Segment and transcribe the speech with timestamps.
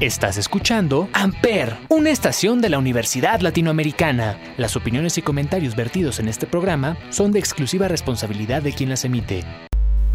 [0.00, 4.40] Estás escuchando Amper, una estación de la Universidad Latinoamericana.
[4.56, 9.04] Las opiniones y comentarios vertidos en este programa son de exclusiva responsabilidad de quien las
[9.04, 9.44] emite.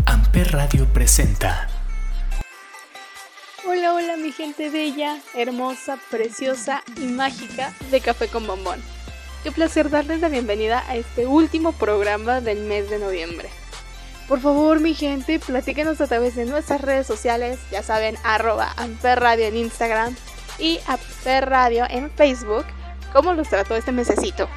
[0.08, 1.70] Amper Radio presenta.
[3.63, 8.81] Hola, hola mi gente bella, hermosa, preciosa y mágica de Café con Bombón.
[9.43, 13.49] Qué placer darles la bienvenida a este último programa del mes de noviembre.
[14.28, 19.46] Por favor, mi gente, platíquenos a través de nuestras redes sociales, ya saben, arroba amperradio
[19.46, 20.16] en Instagram
[20.58, 22.66] y amperradio en Facebook,
[23.13, 24.49] cómo los trató este mesecito,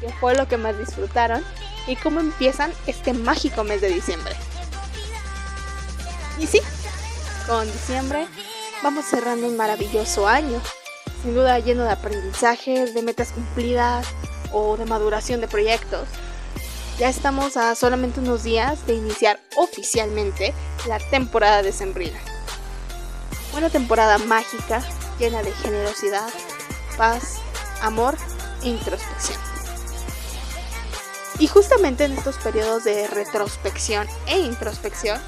[0.00, 1.44] qué fue lo que más disfrutaron
[1.86, 4.32] y cómo empiezan este mágico mes de diciembre.
[6.38, 6.62] Y sí,
[7.46, 8.26] con diciembre
[8.82, 10.62] vamos cerrando un maravilloso año,
[11.22, 14.06] sin duda lleno de aprendizajes, de metas cumplidas
[14.50, 16.08] o de maduración de proyectos.
[17.00, 20.52] Ya estamos a solamente unos días de iniciar oficialmente
[20.86, 22.20] la temporada de Sembrina.
[23.56, 24.82] Una temporada mágica,
[25.18, 26.28] llena de generosidad,
[26.98, 27.38] paz,
[27.80, 28.18] amor
[28.62, 29.40] e introspección.
[31.38, 35.18] Y justamente en estos periodos de retrospección e introspección,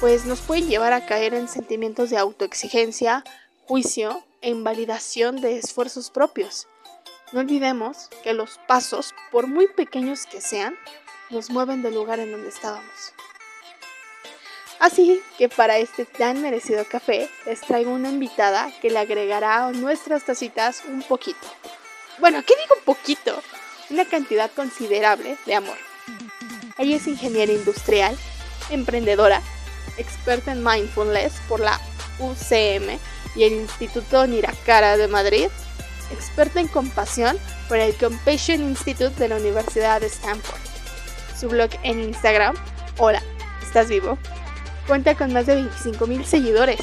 [0.00, 3.24] pues nos pueden llevar a caer en sentimientos de autoexigencia,
[3.66, 6.66] juicio e invalidación de esfuerzos propios
[7.32, 10.76] no olvidemos que los pasos, por muy pequeños que sean,
[11.30, 13.12] nos mueven del lugar en donde estábamos.
[14.80, 19.72] Así que para este tan merecido café les traigo una invitada que le agregará a
[19.72, 21.46] nuestras tacitas un poquito.
[22.18, 23.42] Bueno, ¿qué digo poquito?
[23.90, 25.76] Una cantidad considerable de amor.
[26.78, 28.16] Ella es ingeniera industrial,
[28.70, 29.42] emprendedora,
[29.96, 31.80] experta en mindfulness por la
[32.20, 32.98] UCM
[33.34, 35.48] y el Instituto Niracara de Madrid
[36.12, 37.36] experta en compasión
[37.68, 40.60] por el Compassion Institute de la Universidad de Stanford.
[41.38, 42.56] Su blog en Instagram,
[43.00, 43.22] Hola,
[43.62, 44.18] ¿estás vivo?
[44.88, 46.80] Cuenta con más de 25.000 seguidores.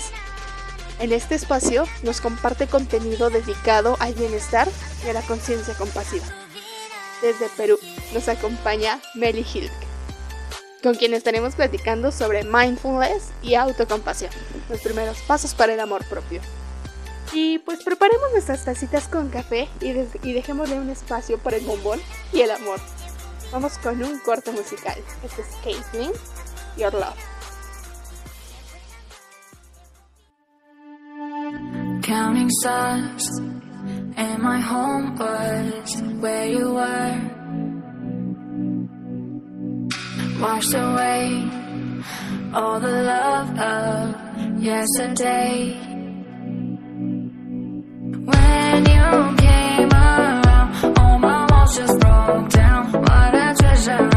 [1.00, 4.70] En este espacio nos comparte contenido dedicado al bienestar
[5.06, 6.26] y a la conciencia compasiva.
[7.22, 7.78] Desde Perú
[8.14, 9.74] nos acompaña Meli Hilk,
[10.82, 14.32] con quien estaremos platicando sobre mindfulness y autocompasión,
[14.70, 16.40] los primeros pasos para el amor propio.
[17.36, 22.00] Y pues preparemos nuestras tacitas con café y, y dejémosle un espacio para el bombón
[22.32, 22.80] y el amor.
[23.52, 24.96] Vamos con un corte musical.
[25.22, 26.12] Este es Caitlyn,
[26.78, 27.18] Your Love.
[32.04, 33.28] Counting stars,
[34.16, 37.22] and my home was where you were.
[40.40, 41.50] Washed away
[42.54, 45.95] all the love of yesterday.
[48.26, 52.92] When you came around, all my walls just broke down.
[52.92, 54.15] What a treasure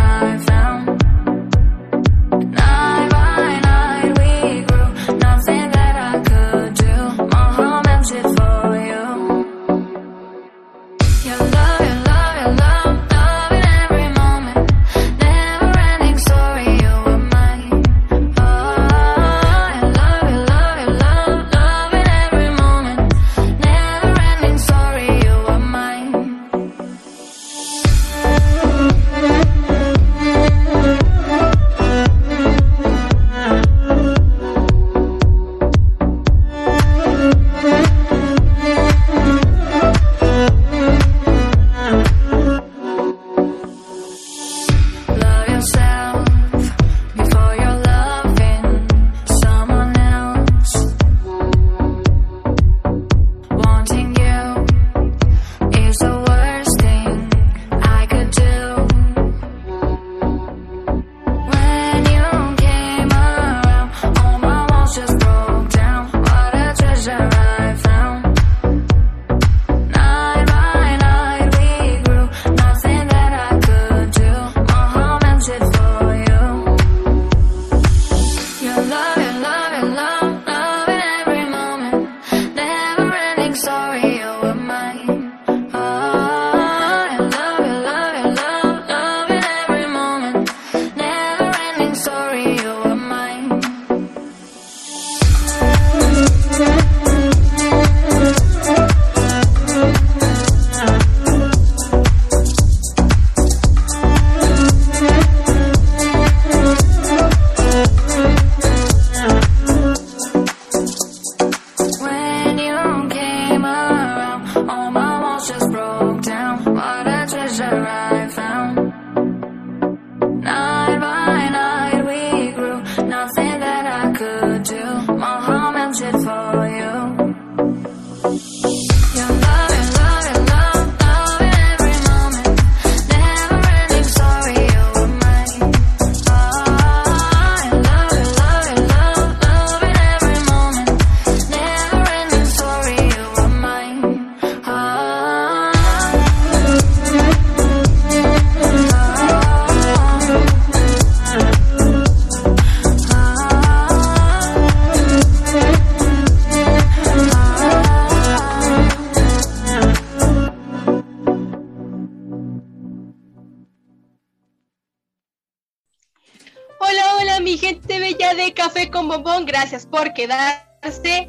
[169.58, 171.28] gracias por quedarse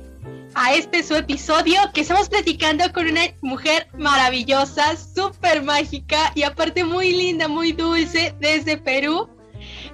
[0.53, 6.83] a este su episodio que estamos platicando con una mujer maravillosa, súper mágica y aparte
[6.83, 9.27] muy linda, muy dulce desde Perú.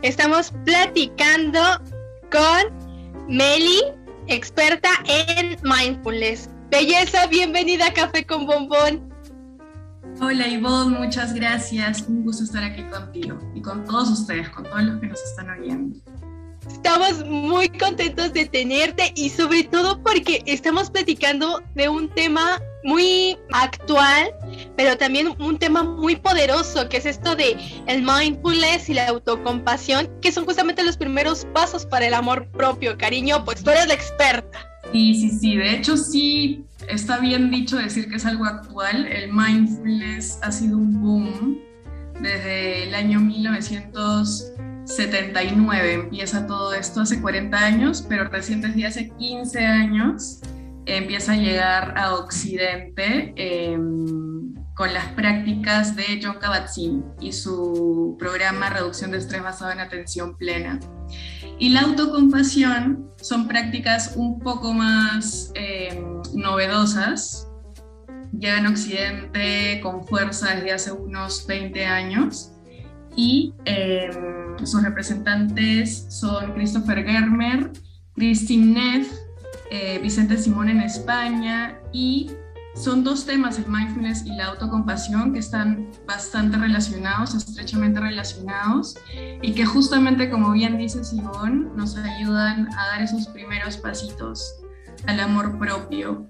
[0.02, 1.62] Estamos platicando
[2.30, 3.80] con Meli,
[4.28, 6.50] experta en mindfulness.
[6.70, 9.14] Belleza, bienvenida a Café con Bombón.
[10.20, 12.02] Hola Ivonne, muchas gracias.
[12.02, 15.50] Un gusto estar aquí contigo y con todos ustedes, con todos los que nos están
[15.52, 15.98] oyendo.
[16.68, 23.38] Estamos muy contentos de tenerte y sobre todo porque estamos platicando de un tema muy
[23.52, 24.32] actual,
[24.78, 27.58] pero también un tema muy poderoso, que es esto de
[27.88, 32.98] el mindfulness y la autocompasión, que son justamente los primeros pasos para el amor propio.
[32.98, 34.60] Cariño, pues tú eres la experta.
[34.92, 35.56] Sí, sí, sí.
[35.56, 39.08] De hecho, sí, está bien dicho decir que es algo actual.
[39.08, 41.60] El mindfulness ha sido un boom
[42.22, 43.20] desde el año
[44.86, 45.94] 1979.
[45.94, 50.42] Empieza todo esto hace 40 años, pero recién desde hace 15 años
[50.86, 58.70] empieza a llegar a Occidente em, con las prácticas de John Kabat-Zinn y su programa
[58.70, 60.80] Reducción de Estrés basado en atención plena.
[61.58, 67.48] Y la autocompasión son prácticas un poco más em, novedosas.
[68.38, 72.55] Llegan a Occidente con fuerza desde hace unos 20 años
[73.16, 77.72] y em, sus representantes son Christopher Germer,
[78.16, 79.12] Christine Neff,
[79.72, 82.32] eh, Vicente Simón en España y
[82.76, 88.98] son dos temas, el mindfulness y la autocompasión, que están bastante relacionados, estrechamente relacionados,
[89.42, 94.58] y que justamente, como bien dice Simón, nos ayudan a dar esos primeros pasitos
[95.08, 96.28] al amor propio,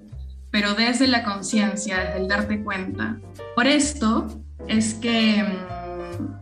[0.52, 3.18] pero desde la conciencia, desde el darte cuenta.
[3.56, 4.28] Por esto
[4.68, 5.75] es que mm,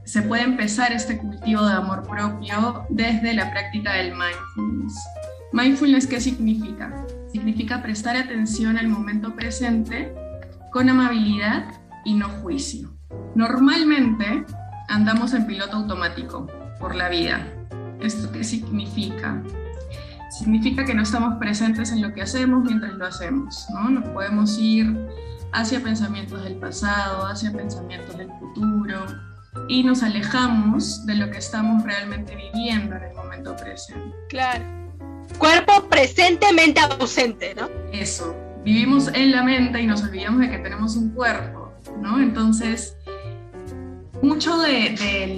[0.04, 4.94] se puede empezar este cultivo de amor propio desde la práctica del mindfulness.
[5.54, 7.06] Mindfulness, ¿qué significa?
[7.32, 10.14] Significa prestar atención al momento presente
[10.72, 11.66] con amabilidad
[12.04, 12.92] y no juicio.
[13.36, 14.46] Normalmente
[14.90, 16.48] andamos en piloto automático
[16.80, 17.48] por la vida.
[18.02, 19.42] ¿Esto qué significa?
[20.32, 23.90] Significa que no estamos presentes en lo que hacemos mientras lo hacemos, ¿no?
[23.90, 25.08] Nos podemos ir
[25.52, 29.06] hacia pensamientos del pasado, hacia pensamientos del futuro
[29.68, 34.16] y nos alejamos de lo que estamos realmente viviendo en el momento presente.
[34.30, 34.64] Claro.
[35.38, 37.70] Cuerpo presentemente ausente, ¿no?
[37.92, 41.72] Eso, vivimos en la mente y nos olvidamos de que tenemos un cuerpo,
[42.02, 42.20] ¿no?
[42.20, 42.98] Entonces,
[44.22, 44.96] mucho de-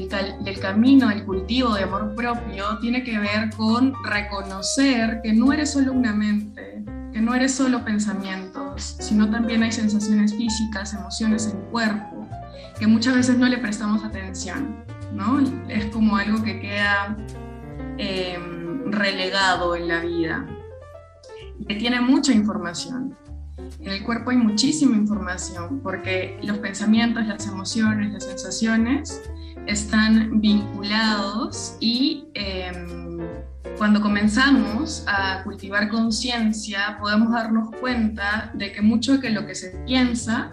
[0.10, 5.52] del, del camino, del cultivo de amor propio tiene que ver con reconocer que no
[5.54, 11.48] eres solo una mente, que no eres solo pensamientos, sino también hay sensaciones físicas, emociones
[11.48, 12.25] en cuerpo,
[12.80, 15.40] que muchas veces no le prestamos atención, ¿no?
[15.70, 17.18] Es como algo que queda
[17.98, 20.46] em, relegado en la vida,
[21.68, 23.16] que tiene mucha información.
[23.80, 29.22] En el cuerpo hay muchísima información porque los pensamientos, las emociones, las sensaciones
[29.66, 33.20] están vinculados y em,
[33.78, 39.72] cuando comenzamos a cultivar conciencia podemos darnos cuenta de que mucho de lo que se
[39.86, 40.52] piensa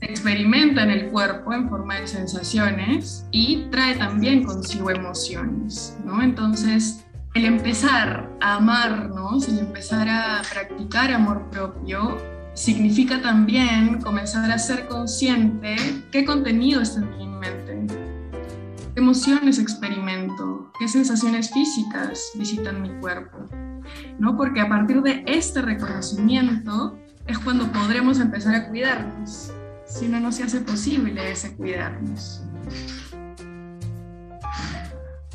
[0.00, 6.22] se experimenta en el cuerpo en forma de sensaciones y trae también consigo emociones, ¿no?
[6.22, 7.04] Entonces,
[7.34, 12.16] el empezar a amarnos, el empezar a practicar amor propio,
[12.54, 15.76] significa también comenzar a ser consciente
[16.10, 17.86] qué contenido está en mi mente,
[18.94, 23.46] qué emociones experimento, qué sensaciones físicas visitan mi cuerpo,
[24.18, 24.36] ¿no?
[24.36, 29.52] Porque a partir de este reconocimiento es cuando podremos empezar a cuidarnos,
[29.90, 32.42] si no, no se hace posible ese cuidarnos.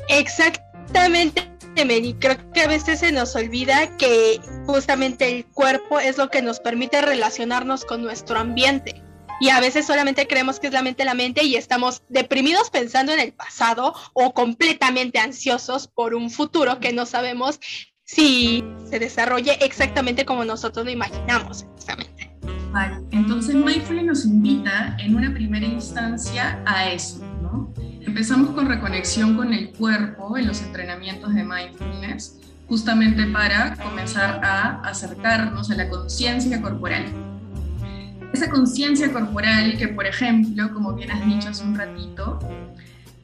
[0.07, 2.15] Exactamente, Mary.
[2.19, 6.59] Creo que a veces se nos olvida que justamente el cuerpo es lo que nos
[6.59, 9.01] permite relacionarnos con nuestro ambiente.
[9.41, 13.11] Y a veces solamente creemos que es la mente la mente y estamos deprimidos pensando
[13.11, 17.59] en el pasado o completamente ansiosos por un futuro que no sabemos
[18.05, 21.65] si se desarrolle exactamente como nosotros lo imaginamos.
[21.75, 22.14] Exactamente.
[22.75, 27.73] Vale, entonces Mindfulness nos invita en una primera instancia a eso, ¿no?
[28.01, 34.81] Empezamos con reconexión con el cuerpo en los entrenamientos de Mindfulness, justamente para comenzar a
[34.81, 37.05] acercarnos a la conciencia corporal.
[38.33, 42.39] Esa conciencia corporal que, por ejemplo, como bien has dicho hace un ratito,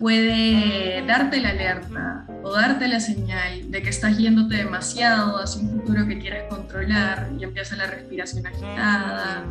[0.02, 5.70] puede darte la alerta o darte la señal de que estás yéndote demasiado hacia un
[5.70, 9.46] futuro que quieres controlar y empieza la respiración agitada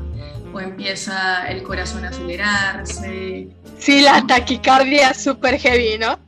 [0.52, 3.48] o empieza el corazón a acelerarse.
[3.78, 6.18] Sí, la taquicardia es súper heavy, ¿no?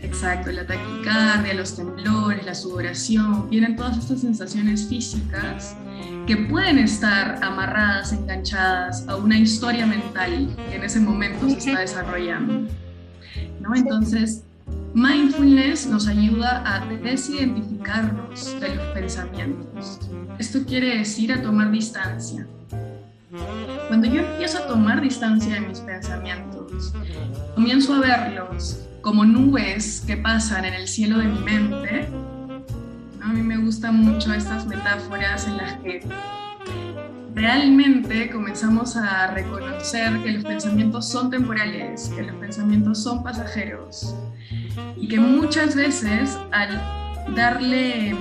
[0.00, 5.76] Exacto, la taquicardia, los temblores, la sudoración, vienen todas estas sensaciones físicas
[6.26, 11.80] que pueden estar amarradas, enganchadas a una historia mental que en ese momento se está
[11.80, 12.66] desarrollando.
[13.62, 13.74] ¿No?
[13.74, 14.42] Entonces,
[14.94, 20.00] mindfulness nos ayuda a desidentificarnos de los pensamientos.
[20.38, 22.46] Esto quiere decir a tomar distancia.
[23.88, 26.92] Cuando yo empiezo a tomar distancia de mis pensamientos,
[27.54, 32.08] comienzo a verlos como nubes que pasan en el cielo de mi mente.
[33.22, 36.00] A mí me gustan mucho estas metáforas en las que
[37.34, 44.14] realmente comenzamos a reconocer que los pensamientos son temporales, que los pensamientos son pasajeros
[44.96, 46.80] y que muchas veces al
[47.34, 48.14] darle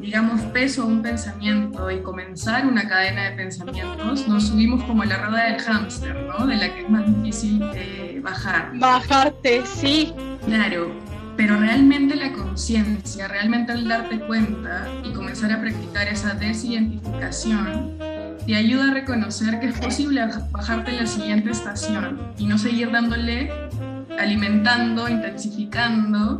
[0.00, 5.06] digamos, peso a un pensamiento y comenzar una cadena de pensamientos, nos subimos como a
[5.06, 6.46] la rueda del hámster, ¿no?
[6.46, 8.70] De la que es más difícil eh, bajar.
[8.74, 10.12] Bajarte, sí.
[10.44, 10.92] Claro,
[11.36, 17.98] pero realmente la conciencia, realmente el darte cuenta y comenzar a practicar esa desidentificación,
[18.46, 22.92] te ayuda a reconocer que es posible bajarte en la siguiente estación y no seguir
[22.92, 23.50] dándole,
[24.18, 26.38] alimentando, intensificando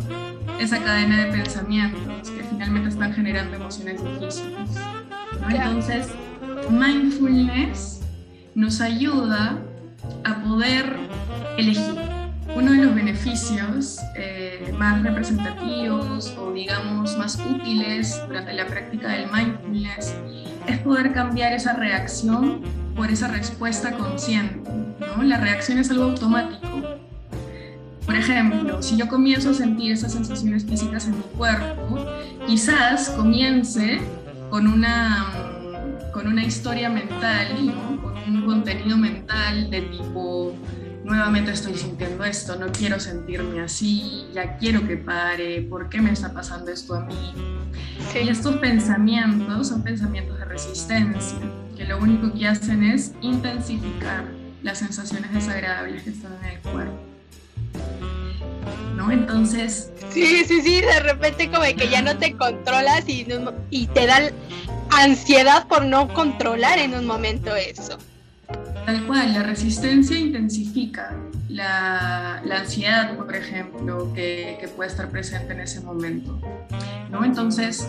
[0.60, 4.70] esa cadena de pensamientos que finalmente están generando emociones difíciles.
[5.50, 6.08] Entonces,
[6.70, 8.00] mindfulness
[8.54, 9.58] nos ayuda
[10.24, 10.96] a poder
[11.58, 11.96] elegir.
[12.54, 19.30] Uno de los beneficios eh, más representativos o digamos más útiles durante la práctica del
[19.30, 20.14] mindfulness
[20.66, 22.62] es poder cambiar esa reacción
[22.94, 24.70] por esa respuesta consciente.
[25.16, 25.22] ¿no?
[25.22, 26.76] La reacción es algo automático
[28.06, 32.06] por ejemplo, si yo comienzo a sentir esas sensaciones físicas en mi cuerpo,
[32.46, 34.00] quizás comience
[34.48, 35.26] con una,
[36.12, 37.48] con una historia mental,
[38.24, 40.54] con un contenido mental de tipo,
[41.06, 46.10] nuevamente estoy sintiendo esto, no quiero sentirme así, ya quiero que pare, ¿por qué me
[46.10, 47.32] está pasando esto a mí?
[48.14, 51.38] Y estos pensamientos son pensamientos de resistencia,
[51.76, 54.24] que lo único que hacen es intensificar
[54.62, 56.98] las sensaciones desagradables que están en el cuerpo.
[58.96, 59.12] ¿no?
[59.12, 59.92] Entonces...
[60.10, 63.26] Sí, sí, sí, de repente como que ya no te controlas y,
[63.70, 64.32] y te da
[64.90, 67.98] ansiedad por no controlar en un momento eso.
[68.86, 71.10] Tal cual, la resistencia intensifica
[71.48, 76.40] la, ansiedad, por ejemplo, que, que, puede estar presente en ese momento.
[77.10, 77.24] ¿no?
[77.24, 77.88] Entonces,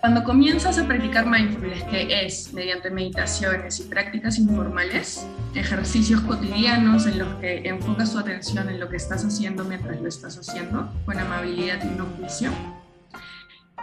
[0.00, 7.18] cuando comienzas a practicar mindfulness, que es mediante meditaciones y prácticas informales, ejercicios cotidianos en
[7.18, 11.18] los que enfocas tu atención en lo que estás haciendo mientras lo estás haciendo, con
[11.18, 12.50] amabilidad y no juicio,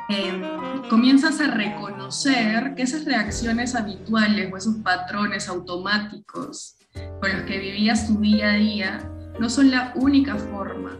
[0.10, 0.42] em,
[0.90, 6.76] comienzas a reconocer que esas reacciones habituales o esos patrones automáticos
[7.20, 11.00] con los que vivías tu día a día no son la única forma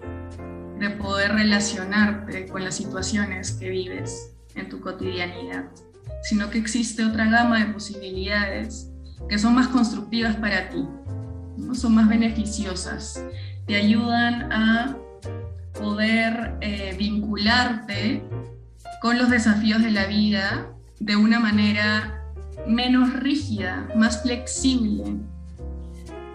[0.80, 5.66] de poder relacionarte con las situaciones que vives en tu cotidianidad,
[6.24, 8.92] sino que existe otra gama de posibilidades
[9.28, 10.86] que son más constructivas para ti,
[11.58, 11.74] ¿no?
[11.74, 13.24] son más beneficiosas,
[13.66, 14.98] te ayudan a
[15.74, 18.24] poder eh, vincularte
[19.01, 22.24] con los desafíos de la vida de una manera
[22.68, 25.04] menos rígida, más flexible,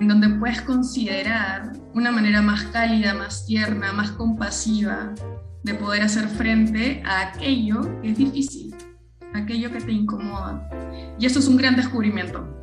[0.01, 5.13] en donde puedes considerar una manera más cálida, más tierna, más compasiva
[5.63, 8.75] de poder hacer frente a aquello que es difícil,
[9.35, 10.69] aquello que te incomoda.
[11.19, 12.62] Y eso es un gran descubrimiento.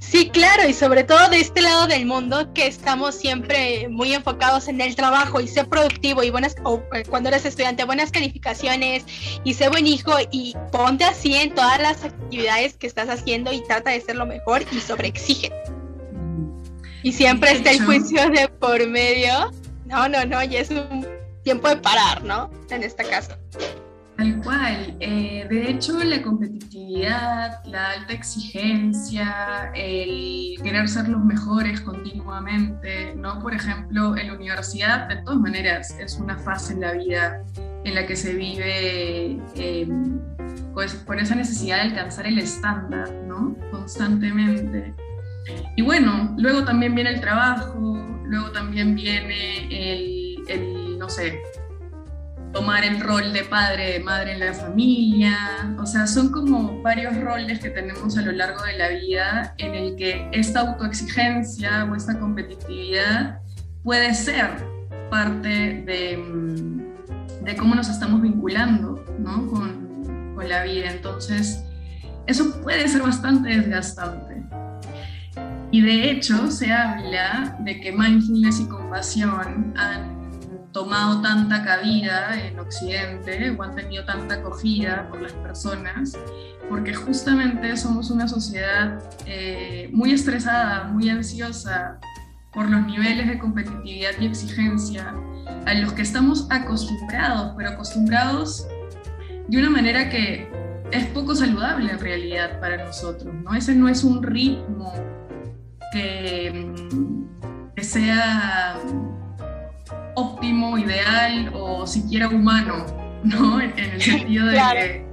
[0.00, 4.68] Sí, claro, y sobre todo de este lado del mundo que estamos siempre muy enfocados
[4.68, 9.04] en el trabajo y ser productivo y buenas, o eh, cuando eres estudiante, buenas calificaciones
[9.44, 13.62] y ser buen hijo y ponte así en todas las actividades que estás haciendo y
[13.64, 15.52] trata de ser lo mejor y sobreexige.
[17.02, 19.50] Y siempre está el juicio de por medio.
[19.86, 21.06] No, no, no, y es un
[21.42, 22.50] tiempo de parar, ¿no?
[22.70, 23.38] En esta casa.
[24.18, 24.96] Tal cual.
[24.98, 33.38] Eh, de hecho, la competitividad, la alta exigencia, el querer ser los mejores continuamente, ¿no?
[33.38, 37.44] Por ejemplo, en la universidad, de todas maneras, es una fase en la vida
[37.84, 40.18] en la que se vive em,
[40.74, 43.54] pues, por esa necesidad de alcanzar el estándar, ¿no?
[43.70, 44.94] Constantemente.
[45.76, 51.40] Y bueno, luego también viene el trabajo, luego también viene el, el no sé,
[52.52, 55.36] tomar el rol de padre, de madre en la familia.
[55.78, 59.74] O sea, son como varios roles que tenemos a lo largo de la vida en
[59.74, 63.40] el que esta autoexigencia o esta competitividad
[63.82, 64.50] puede ser
[65.10, 65.48] parte
[65.86, 69.46] de, mm, de cómo nos estamos vinculando ¿no?
[69.46, 70.90] con, con la vida.
[70.90, 71.64] Entonces,
[72.26, 74.42] eso puede ser bastante desgastante.
[75.70, 80.17] Y de hecho se habla de que mindfulness y compasión han
[80.78, 86.16] tomado tanta cabida en Occidente o han tenido tanta acogida por las personas,
[86.68, 91.98] porque justamente somos una sociedad eh, muy estresada, muy ansiosa
[92.52, 95.12] por los niveles de competitividad y exigencia
[95.66, 98.68] a los que estamos acostumbrados, pero acostumbrados
[99.48, 100.48] de una manera que
[100.92, 103.52] es poco saludable en realidad para nosotros, ¿no?
[103.52, 104.92] Ese no es un ritmo
[105.92, 108.78] que, mm, que sea
[110.18, 112.84] óptimo, ideal o siquiera humano,
[113.22, 113.60] ¿no?
[113.62, 115.06] En, el sentido de que,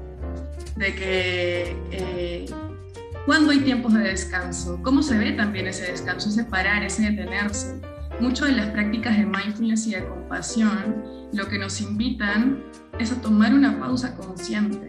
[0.76, 2.46] de que eh,
[3.26, 7.80] cuando hay tiempos de descanso, cómo se ve también ese descanso, ese parar, ese detenerse.
[8.20, 12.64] Muchas de las prácticas de mindfulness y de compasión lo que nos invitan
[12.98, 14.88] es a tomar una pausa consciente,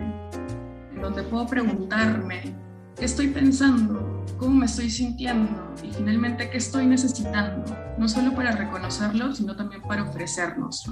[0.94, 2.54] en donde puedo preguntarme,
[2.96, 4.15] ¿qué estoy pensando?
[4.38, 5.74] ¿Cómo me estoy sintiendo?
[5.82, 7.76] Y finalmente, ¿qué estoy necesitando?
[7.98, 10.84] No solo para reconocerlo, sino también para ofrecernos.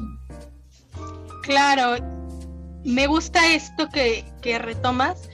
[1.43, 1.97] Claro,
[2.85, 5.29] me gusta esto que, que retomas,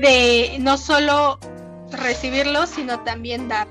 [0.00, 1.38] de no solo
[1.90, 3.68] recibirlo, sino también dar.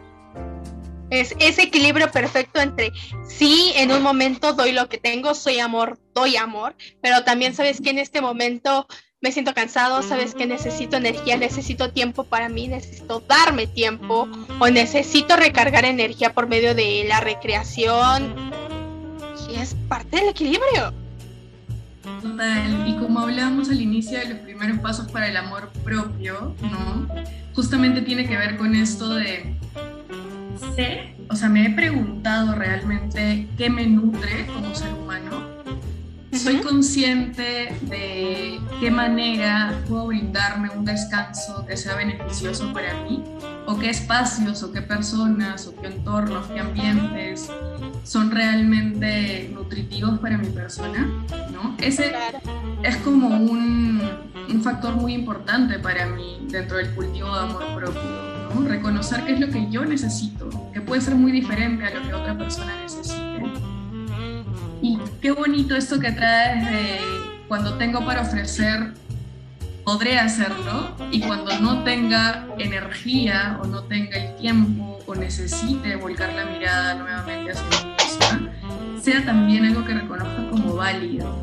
[1.10, 2.92] Es ese equilibrio perfecto entre
[3.28, 7.80] sí, en un momento doy lo que tengo, soy amor, doy amor, pero también sabes
[7.80, 8.88] que en este momento
[9.26, 14.30] me siento cansado, sabes que necesito energía, necesito tiempo para mí, necesito darme tiempo
[14.60, 18.36] o necesito recargar energía por medio de la recreación.
[19.50, 20.94] Y es parte del equilibrio.
[22.22, 27.08] Total, y como hablábamos al inicio de los primeros pasos para el amor propio, ¿no?
[27.56, 29.56] Justamente tiene que ver con esto de
[30.76, 35.55] sé, o sea, me he preguntado realmente qué me nutre como ser humano.
[36.36, 43.24] Soy consciente de qué manera puedo brindarme un descanso que sea beneficioso para mí,
[43.66, 47.50] o qué espacios, o qué personas, o qué entornos, qué ambientes
[48.04, 51.10] son realmente nutritivos para mi persona,
[51.52, 51.76] ¿no?
[51.80, 52.14] Ese
[52.84, 54.02] es como un,
[54.50, 59.40] un factor muy importante para mí dentro del cultivo de amor propio Reconocer qué es
[59.40, 63.25] lo que yo necesito, que puede ser muy diferente a lo que otra persona necesite.
[64.86, 67.00] Y qué bonito esto que traes de
[67.48, 68.94] cuando tengo para ofrecer,
[69.84, 76.32] podré hacerlo, y cuando no tenga energía o no tenga el tiempo o necesite volcar
[76.34, 78.54] la mirada nuevamente hacia mi persona,
[79.02, 81.36] sea también algo que reconozca como válido.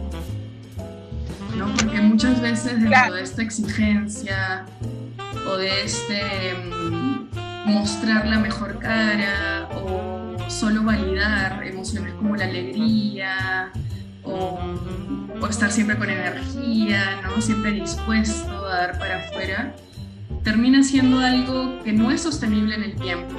[1.57, 1.66] ¿no?
[1.74, 4.66] Porque muchas veces dentro de esta exigencia
[5.50, 7.28] o de este mm,
[7.66, 10.12] mostrar la mejor cara o
[10.52, 13.72] solo validar emociones como la alegría
[14.22, 14.58] o,
[15.40, 17.40] o, estar siempre con energía, ¿no?
[17.40, 19.74] siempre dispuesto a dar para afuera,
[20.44, 23.34] termina siendo algo que no es sostenible en el tiempo.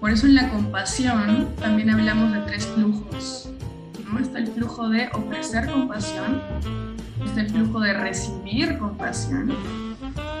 [0.00, 3.50] Por eso en la compasión también hablamos de tres flujos.
[4.10, 4.18] ¿no?
[4.18, 6.42] Está el flujo de ofrecer compasión,
[7.24, 9.52] está el flujo de recibir compasión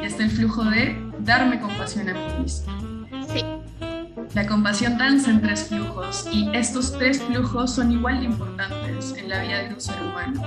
[0.02, 3.06] y está el flujo de darme compasión a mí mismo.
[3.28, 3.44] Sí.
[4.34, 9.28] La compasión danza en tres flujos y estos tres flujos son igual de importantes en
[9.28, 10.42] la vida de un ser humano,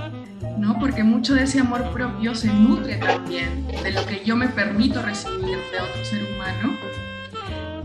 [0.58, 0.78] ¿no?
[0.78, 5.02] Porque mucho de ese amor propio se nutre también de lo que yo me permito
[5.02, 6.76] recibir de otro ser humano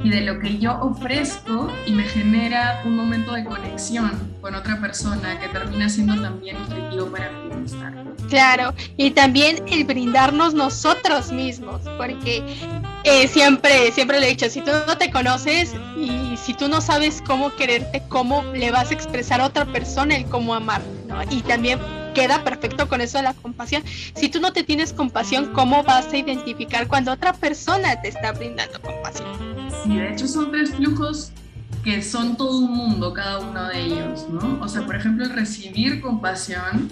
[0.04, 4.80] y de lo que yo ofrezco y me genera un momento de conexión con otra
[4.80, 7.94] persona que termina siendo también nutritivo para mi bienestar.
[8.30, 12.44] Claro, y también el brindarnos nosotros mismos, porque
[13.04, 16.82] eh, siempre, siempre le he dicho, si tú no te conoces y si tú no
[16.82, 21.22] sabes cómo quererte, cómo le vas a expresar a otra persona el cómo amar, ¿no?
[21.30, 21.80] Y también
[22.14, 23.84] queda perfecto con eso de la compasión.
[23.86, 28.34] Si tú no te tienes compasión, ¿cómo vas a identificar cuando otra persona te está
[28.34, 29.28] brindando compasión?
[29.84, 31.32] Sí, de hecho son tres flujos
[31.84, 34.60] que son todo un mundo cada uno de ellos, ¿no?
[34.62, 36.90] O sea, por ejemplo, recibir compasión,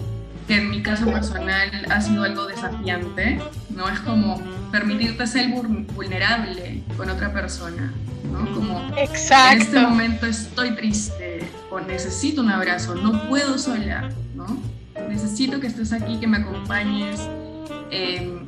[0.48, 3.88] que en mi caso personal ha sido algo desafiante, ¿no?
[3.88, 7.92] Es como permitirte ser vulnerable con otra persona,
[8.30, 8.52] ¿no?
[8.54, 9.54] Como Exacto.
[9.54, 14.60] en este momento estoy triste o necesito un abrazo, no puedo sola, ¿no?
[15.08, 17.20] Necesito que estés aquí, que me acompañes,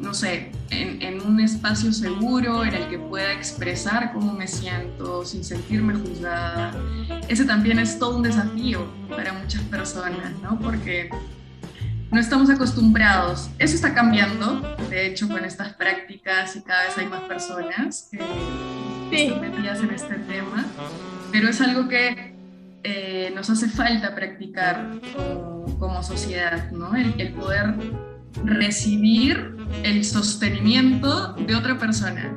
[0.01, 5.45] no sé, en, un espacio seguro en el que pueda expresar cómo me siento sin
[5.45, 6.73] sentirme juzgada.
[7.29, 10.59] Ese también es todo un desafío para muchas personas, ¿no?
[10.59, 11.11] Porque
[12.13, 13.49] no estamos acostumbrados.
[13.59, 18.11] Eso está cambiando, de hecho, con estas prácticas y cada vez hay más personas
[19.11, 20.65] que están metidas en este tema,
[21.33, 22.35] pero es algo que
[22.85, 24.91] eh, nos hace falta practicar
[25.79, 26.95] como, sociedad, ¿no?
[26.95, 27.75] El, el poder
[28.45, 32.37] recibir el sostenimiento de otra persona,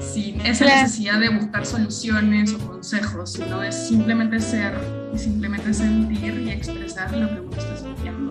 [0.00, 4.72] sin esa necesidad de buscar soluciones o consejos, sino es simplemente ser
[5.14, 8.21] y simplemente sentir y expresar lo que uno está sintiendo,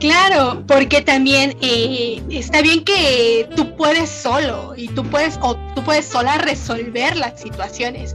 [0.00, 5.82] Claro, porque también eh, está bien que tú puedes solo y tú puedes o tú
[5.82, 8.14] puedes sola resolver las situaciones.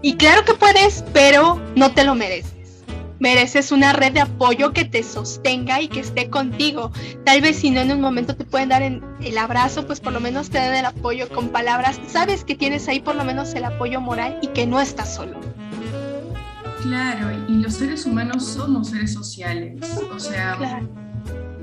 [0.00, 2.84] Y claro que puedes, pero no te lo mereces.
[3.18, 6.90] Mereces una red de apoyo que te sostenga y que esté contigo.
[7.24, 10.20] Tal vez si no en un momento te pueden dar el abrazo, pues por lo
[10.20, 12.00] menos te dan el apoyo con palabras.
[12.06, 15.38] Sabes que tienes ahí por lo menos el apoyo moral y que no estás solo.
[16.88, 20.88] Claro, y los seres humanos somos seres sociales, o sea, Claro.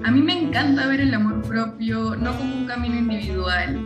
[0.03, 3.79] A mí me encanta ver el amor propio no como un camino individual,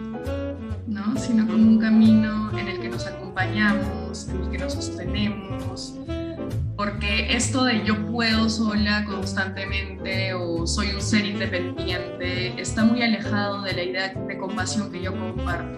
[0.87, 1.15] ¿no?
[1.15, 5.93] sino como un camino en el que nos acompañamos, en el que nos sostenemos,
[6.75, 13.61] porque esto de yo puedo sola constantemente o soy un ser independiente está muy alejado
[13.61, 15.77] de la idea de compasión que yo comparto.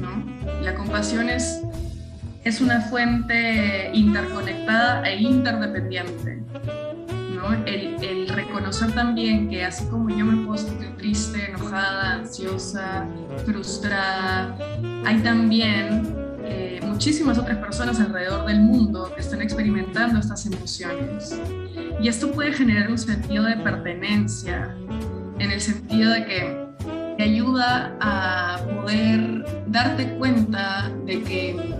[0.00, 0.62] ¿no?
[0.62, 1.62] La compasión es,
[2.44, 6.42] es una fuente interconectada e interdependiente.
[7.34, 7.52] ¿no?
[7.66, 13.06] El, el reconocer también que así como yo me puedo sentir triste, enojada, ansiosa,
[13.44, 14.56] frustrada,
[15.04, 16.02] hay también
[16.42, 21.40] eh, muchísimas otras personas alrededor del mundo que están experimentando estas emociones.
[22.00, 24.74] Y esto puede generar un sentido de pertenencia,
[25.38, 26.64] en el sentido de que
[27.16, 31.73] te ayuda a poder darte cuenta de que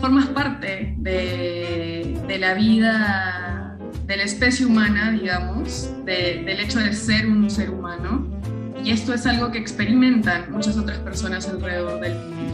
[0.00, 7.26] formas parte de, la vida de la especie humana, digamos, de- del hecho de ser
[7.26, 8.26] un ser humano.
[8.84, 12.52] Y esto es algo que experimentan muchas otras personas alrededor del mundo.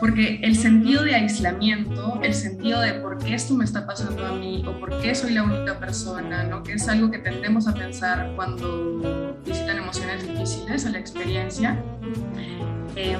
[0.00, 4.32] Porque el sentido de aislamiento, el sentido de por qué esto me está pasando a
[4.32, 6.62] mí o por qué soy la única persona, ¿no?
[6.62, 11.78] que es algo que tendemos a pensar cuando visitan emociones difíciles a la experiencia,
[12.96, 13.16] eh,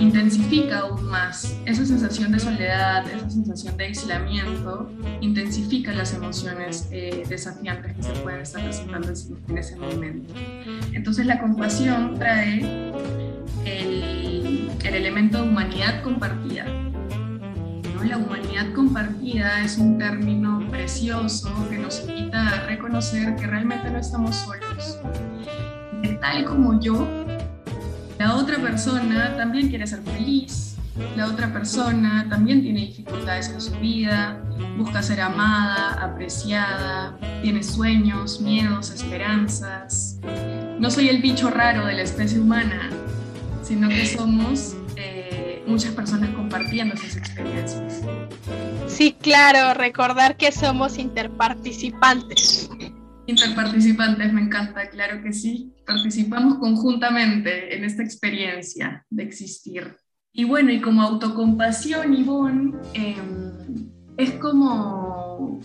[0.00, 7.24] intensifica aún más esa sensación de soledad, esa sensación de aislamiento, intensifica las emociones eh,
[7.28, 9.08] desafiantes que se pueden estar presentando
[9.48, 10.34] en ese momento.
[10.92, 12.92] Entonces la compasión trae
[13.64, 16.64] el, el elemento de humanidad compartida.
[16.64, 18.04] ¿no?
[18.04, 23.98] La humanidad compartida es un término precioso que nos invita a reconocer que realmente no
[23.98, 24.98] estamos solos.
[26.20, 27.06] Tal como yo,
[28.20, 30.76] la otra persona también quiere ser feliz,
[31.16, 34.38] la otra persona también tiene dificultades en su vida,
[34.76, 40.18] busca ser amada, apreciada, tiene sueños, miedos, esperanzas.
[40.78, 42.90] No soy el bicho raro de la especie humana,
[43.62, 48.02] sino que somos eh, muchas personas compartiendo esas experiencias.
[48.86, 52.68] Sí, claro, recordar que somos interparticipantes.
[53.30, 55.72] Interparticipantes, me encanta, claro que sí.
[55.86, 59.96] Participamos conjuntamente en esta experiencia de existir.
[60.32, 63.16] Y bueno, y como autocompasión, Ivonne, eh,
[64.16, 65.60] es como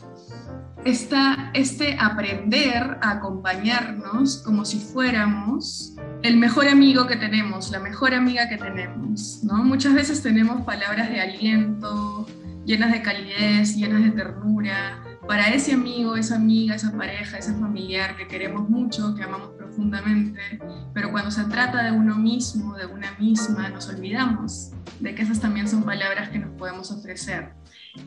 [0.85, 8.13] esta, este aprender a acompañarnos como si fuéramos el mejor amigo que tenemos, la mejor
[8.13, 9.63] amiga que tenemos, ¿no?
[9.63, 12.27] Muchas veces tenemos palabras de aliento,
[12.65, 18.15] llenas de calidez, llenas de ternura, para ese amigo, esa amiga, esa pareja, ese familiar
[18.15, 20.59] que queremos mucho, que amamos profundamente,
[20.93, 25.39] pero cuando se trata de uno mismo, de una misma, nos olvidamos de que esas
[25.39, 27.53] también son palabras que nos podemos ofrecer.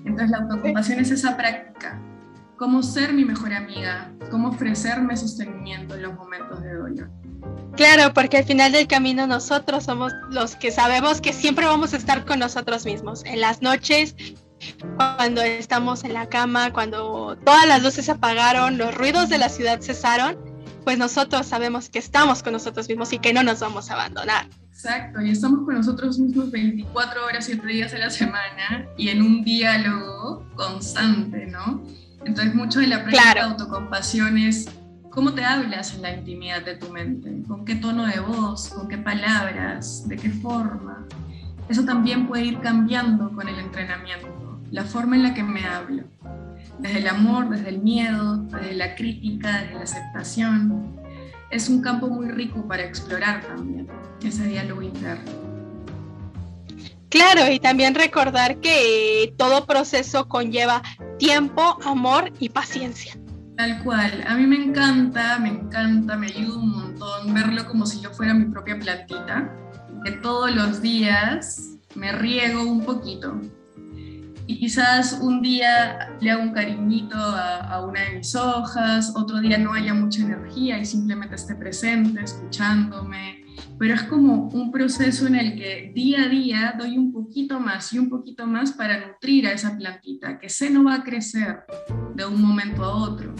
[0.05, 2.01] Entonces la autocompasión es esa práctica,
[2.57, 7.11] cómo ser mi mejor amiga, cómo ofrecerme sostenimiento en los momentos de dolor.
[7.77, 11.97] Claro, porque al final del camino nosotros somos los que sabemos que siempre vamos a
[11.97, 13.25] estar con nosotros mismos.
[13.25, 14.17] En las noches,
[14.97, 19.49] cuando estamos en la cama, cuando todas las luces se apagaron, los ruidos de la
[19.49, 20.37] ciudad cesaron,
[20.85, 24.47] pues nosotros sabemos que estamos con nosotros mismos y que no nos vamos a abandonar.
[24.71, 29.23] Exacto, y estamos con nosotros mismos 24 horas, 7 días a la semana y en
[29.23, 31.83] un diálogo constante, ¿no?
[32.25, 33.41] Entonces, mucho de la práctica Claro.
[33.41, 34.69] de autocompasión es
[35.11, 38.87] cómo te hablas en la intimidad de tu mente, con qué tono de voz, con
[38.87, 41.07] qué palabras, de qué forma.
[41.69, 46.05] Eso también puede ir cambiando con el entrenamiento, la forma en la que me hablo,
[46.79, 50.97] desde el amor, desde el miedo, desde la crítica, desde la aceptación.
[51.51, 53.89] Es un campo muy rico para explorar también
[54.23, 55.49] ese diálogo interno.
[57.09, 60.83] Claro, y también recordar que todo proceso conlleva
[61.19, 63.17] tiempo, amor y paciencia.
[63.57, 68.01] Tal cual, a mí me encanta, me encanta, me ayuda un montón verlo como si
[68.01, 69.51] yo fuera mi propia plantita,
[70.05, 73.41] que todos los días me riego un poquito.
[74.49, 79.41] Y quizás un día le hago un cariñito a, a una de mis hojas, otro
[79.41, 83.45] día no haya mucha energía y simplemente esté presente, escuchándome,
[83.79, 87.93] pero es como un proceso en el que día a día doy un poquito más
[87.93, 91.65] y un poquito más para nutrir a esa plantita, que se no va a crecer
[92.15, 93.35] de un momento a otro,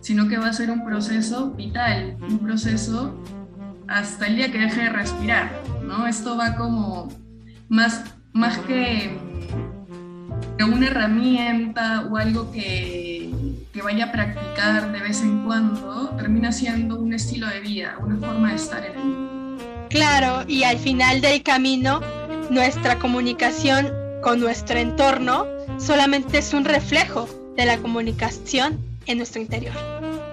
[0.00, 3.22] sino que va a ser un proceso vital, un proceso
[3.86, 5.52] hasta el día que deje de respirar,
[5.84, 6.04] ¿no?
[6.08, 7.08] Esto va como
[7.68, 9.16] más, más que
[10.64, 13.30] una herramienta o algo que,
[13.72, 18.16] que vaya a practicar de vez en cuando, termina siendo un estilo de vida, una
[18.16, 19.64] forma de estar en el mundo.
[19.90, 22.00] Claro, y al final del camino,
[22.50, 23.90] nuestra comunicación
[24.22, 25.46] con nuestro entorno
[25.78, 29.74] solamente es un reflejo de la comunicación en nuestro interior.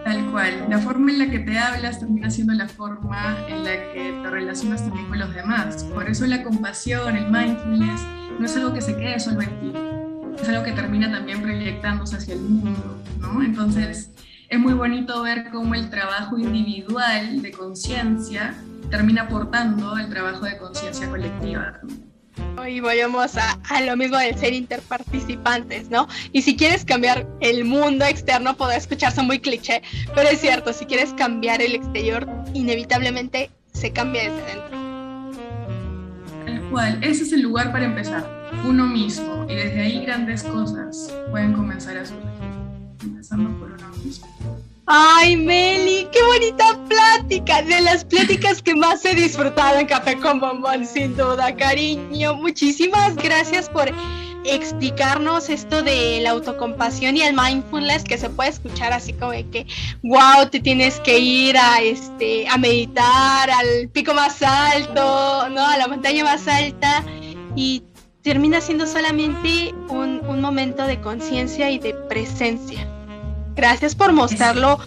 [0.03, 3.71] Tal cual, la forma en la que te hablas termina siendo la forma en la
[3.93, 5.83] que te relacionas también con los demás.
[5.85, 8.01] Por eso la compasión, el mindfulness,
[8.37, 9.73] no es algo que se quede solo en ti,
[10.41, 13.41] es algo que termina también proyectándose hacia el mundo, ¿no?
[13.41, 14.11] Entonces,
[14.49, 18.55] es muy bonito ver cómo el trabajo individual de conciencia
[18.89, 21.79] termina aportando el trabajo de conciencia colectiva.
[22.67, 26.07] Y volvemos a, a, lo mismo del ser interparticipantes, ¿no?
[26.31, 29.81] Y si quieres cambiar el mundo externo, puede escucharse muy cliché,
[30.13, 34.85] pero es cierto, si quieres cambiar el exterior, inevitablemente se cambia desde dentro.
[36.45, 38.23] Tal cual, ese es el lugar para empezar,
[38.67, 42.25] uno mismo, y desde ahí grandes cosas pueden comenzar a surgir,
[43.03, 44.27] empezando por uno mismo.
[44.87, 47.63] Ay, Meli, qué bonita plática.
[47.63, 52.35] De las pláticas que más he disfrutado en Café con Bombón, sin duda, cariño.
[52.35, 53.91] Muchísimas gracias por
[54.45, 59.49] explicarnos esto de la autocompasión y el mindfulness que se puede escuchar así como de
[59.49, 59.65] que
[60.03, 65.77] wow te tienes que ir a este a meditar al pico más alto no a
[65.77, 67.03] la montaña más alta
[67.55, 67.81] y
[68.25, 72.87] termina siendo solamente un, un momento de conciencia y de presencia
[73.55, 74.79] Gracias por mostrarlo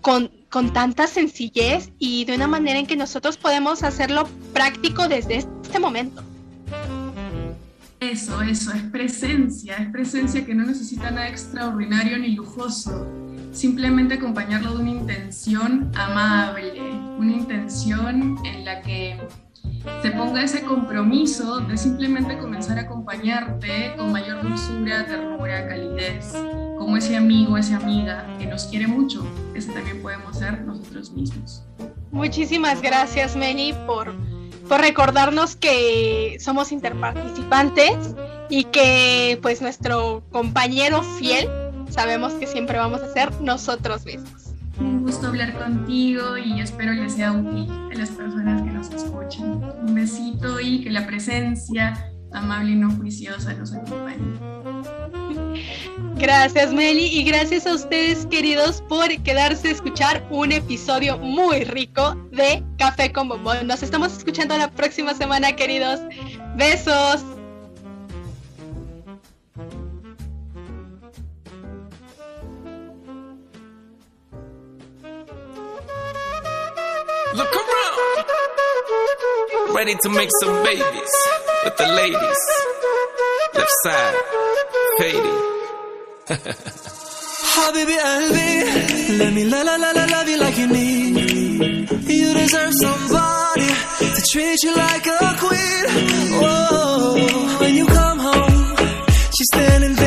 [0.00, 5.36] con, con, tanta sencillez y de una manera en que nosotros podemos hacerlo práctico desde
[5.36, 6.22] este momento.
[8.00, 13.06] Eso, eso, es presencia, es presencia que no necesita nada extraordinario ni lujoso,
[13.52, 16.80] simplemente acompañarlo de una intención amable,
[17.18, 19.16] una intención en la que
[20.00, 26.32] se ponga ese compromiso de simplemente comenzar a acompañarte con mayor dulzura, ternura, calidez
[26.78, 31.62] como ese amigo, esa amiga que nos quiere mucho, ese también podemos ser nosotros mismos.
[32.10, 34.12] Muchísimas gracias, Meli, por,
[34.68, 38.14] por recordarnos que somos interparticipantes
[38.50, 41.48] y que pues nuestro compañero fiel
[41.88, 44.41] sabemos que siempre vamos a ser nosotros mismos.
[44.78, 49.62] Un gusto hablar contigo y espero les sea útil a las personas que nos escuchan.
[49.82, 54.38] Un besito y que la presencia amable y no juiciosa nos acompañe.
[56.16, 62.14] Gracias Meli y gracias a ustedes queridos por quedarse a escuchar un episodio muy rico
[62.30, 63.66] de Café con Bombón.
[63.66, 66.00] Nos estamos escuchando la próxima semana queridos.
[66.56, 67.24] Besos.
[77.34, 77.98] Look around.
[79.74, 81.12] Ready to make some babies
[81.64, 82.40] with the ladies.
[83.54, 84.14] Left side,
[84.98, 85.38] faded.
[87.54, 91.90] Habibi Albi, let me la la la la love you like you need.
[92.08, 93.68] You deserve somebody
[94.14, 95.84] to treat you like a queen.
[96.40, 97.14] Whoa,
[97.60, 98.76] when you come home,
[99.34, 100.01] she's standing.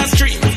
[0.00, 0.49] Your legs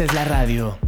[0.00, 0.78] Es la radio.